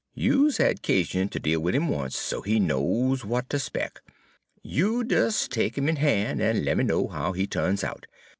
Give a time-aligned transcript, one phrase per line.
[0.15, 4.01] You 's had 'casion ter deal wid 'im once, so he knows w'at ter expec'.
[4.63, 8.07] You des take 'im in han', en lemme know how he tu'ns out.